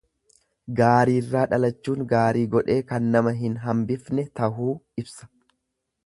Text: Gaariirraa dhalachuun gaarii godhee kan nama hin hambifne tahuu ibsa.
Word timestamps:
Gaariirraa 0.77 1.41
dhalachuun 1.51 2.01
gaarii 2.13 2.43
godhee 2.55 2.79
kan 2.91 3.11
nama 3.17 3.33
hin 3.41 3.59
hambifne 3.67 4.25
tahuu 4.41 4.73
ibsa. 5.03 5.29